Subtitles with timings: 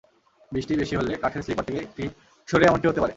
[0.51, 2.11] বৃষ্টি বেশি হলে কাঠের স্লিপার থেকে ক্লিপ
[2.47, 3.09] সরে এমনটি হতে পারে।